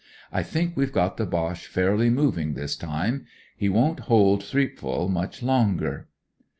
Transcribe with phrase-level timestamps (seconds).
[0.31, 3.27] I think we've got the Boche fairly moving this time.
[3.55, 6.07] He won't hold Thi^pval much longer."